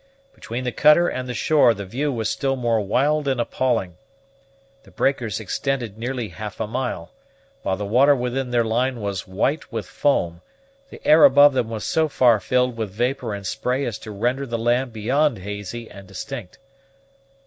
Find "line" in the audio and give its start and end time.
8.63-8.99